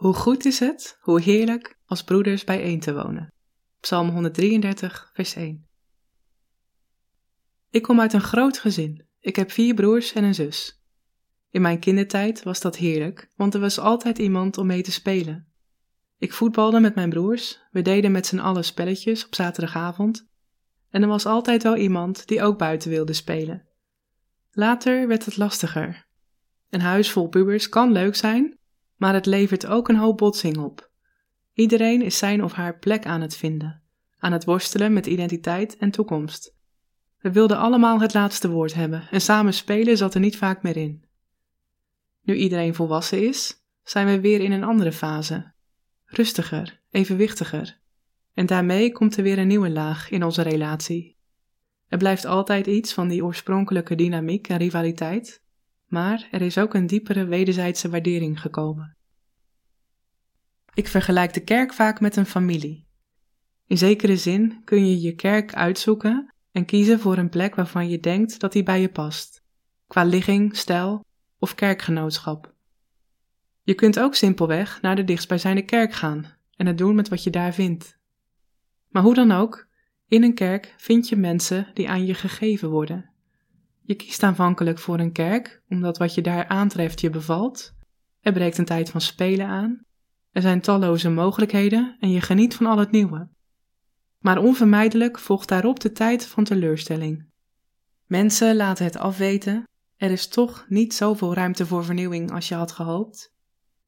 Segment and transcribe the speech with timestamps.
[0.00, 3.32] Hoe goed is het, hoe heerlijk als broeders bijeen te wonen.
[3.80, 5.66] Psalm 133, vers 1.
[7.70, 9.06] Ik kom uit een groot gezin.
[9.18, 10.82] Ik heb vier broers en een zus.
[11.50, 15.52] In mijn kindertijd was dat heerlijk, want er was altijd iemand om mee te spelen.
[16.18, 20.28] Ik voetbalde met mijn broers, we deden met z'n allen spelletjes op zaterdagavond
[20.90, 23.68] en er was altijd wel iemand die ook buiten wilde spelen.
[24.50, 26.06] Later werd het lastiger.
[26.70, 28.58] Een huis vol pubers kan leuk zijn,
[29.00, 30.90] maar het levert ook een hoop botsing op.
[31.52, 33.82] Iedereen is zijn of haar plek aan het vinden,
[34.18, 36.54] aan het worstelen met identiteit en toekomst.
[37.18, 40.76] We wilden allemaal het laatste woord hebben en samen spelen zat er niet vaak meer
[40.76, 41.04] in.
[42.22, 45.52] Nu iedereen volwassen is, zijn we weer in een andere fase.
[46.04, 47.78] Rustiger, evenwichtiger.
[48.34, 51.16] En daarmee komt er weer een nieuwe laag in onze relatie.
[51.88, 55.42] Er blijft altijd iets van die oorspronkelijke dynamiek en rivaliteit,
[55.90, 58.96] maar er is ook een diepere wederzijdse waardering gekomen.
[60.74, 62.86] Ik vergelijk de kerk vaak met een familie.
[63.66, 68.00] In zekere zin kun je je kerk uitzoeken en kiezen voor een plek waarvan je
[68.00, 69.42] denkt dat die bij je past,
[69.86, 71.04] qua ligging, stijl
[71.38, 72.54] of kerkgenootschap.
[73.62, 77.30] Je kunt ook simpelweg naar de dichtstbijzijnde kerk gaan en het doen met wat je
[77.30, 77.98] daar vindt.
[78.88, 79.68] Maar hoe dan ook,
[80.06, 83.09] in een kerk vind je mensen die aan je gegeven worden.
[83.90, 87.72] Je kiest aanvankelijk voor een kerk, omdat wat je daar aantreft je bevalt.
[88.20, 89.84] Er breekt een tijd van spelen aan.
[90.30, 93.28] Er zijn talloze mogelijkheden en je geniet van al het nieuwe.
[94.18, 97.26] Maar onvermijdelijk volgt daarop de tijd van teleurstelling.
[98.06, 102.72] Mensen laten het afweten, er is toch niet zoveel ruimte voor vernieuwing als je had
[102.72, 103.32] gehoopt.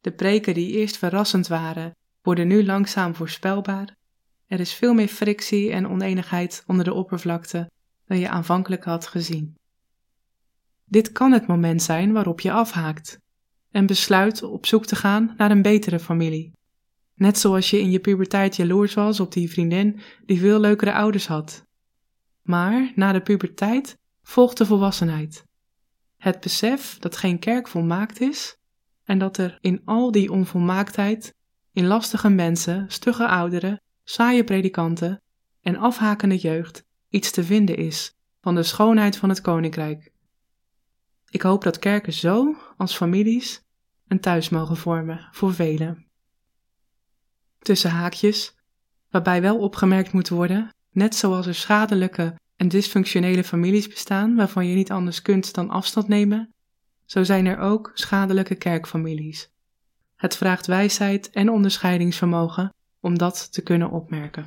[0.00, 3.96] De preken die eerst verrassend waren, worden nu langzaam voorspelbaar.
[4.46, 7.70] Er is veel meer frictie en oneenigheid onder de oppervlakte
[8.06, 9.60] dan je aanvankelijk had gezien.
[10.84, 13.20] Dit kan het moment zijn waarop je afhaakt
[13.70, 16.52] en besluit op zoek te gaan naar een betere familie.
[17.14, 21.26] Net zoals je in je puberteit jaloers was op die vriendin die veel leukere ouders
[21.26, 21.66] had.
[22.42, 25.44] Maar na de puberteit volgt de volwassenheid.
[26.16, 28.56] Het besef dat geen kerk volmaakt is
[29.04, 31.34] en dat er in al die onvolmaaktheid,
[31.72, 35.22] in lastige mensen, stugge ouderen, saaie predikanten
[35.60, 40.11] en afhakende jeugd iets te vinden is van de schoonheid van het koninkrijk.
[41.32, 43.62] Ik hoop dat kerken zo, als families,
[44.08, 46.06] een thuis mogen vormen voor velen.
[47.58, 48.54] Tussen haakjes,
[49.10, 54.74] waarbij wel opgemerkt moet worden, net zoals er schadelijke en dysfunctionele families bestaan waarvan je
[54.74, 56.54] niet anders kunt dan afstand nemen,
[57.04, 59.50] zo zijn er ook schadelijke kerkfamilies.
[60.16, 64.46] Het vraagt wijsheid en onderscheidingsvermogen om dat te kunnen opmerken.